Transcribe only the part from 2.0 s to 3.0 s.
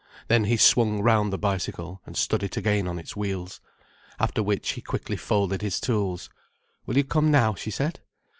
and stood it again on